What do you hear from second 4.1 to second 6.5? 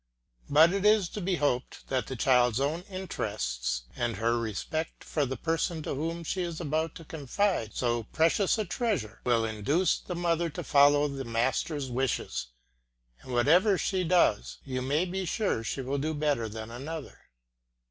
her respect for the person to whom she